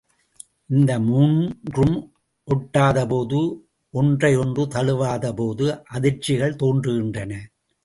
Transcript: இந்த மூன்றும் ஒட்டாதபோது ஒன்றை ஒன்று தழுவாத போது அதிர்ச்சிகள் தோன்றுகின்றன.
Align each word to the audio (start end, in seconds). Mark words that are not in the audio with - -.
இந்த 0.69 0.91
மூன்றும் 0.99 1.93
ஒட்டாதபோது 2.47 3.41
ஒன்றை 3.93 4.33
ஒன்று 4.35 4.65
தழுவாத 4.67 5.33
போது 5.33 5.67
அதிர்ச்சிகள் 5.93 6.59
தோன்றுகின்றன. 6.63 7.31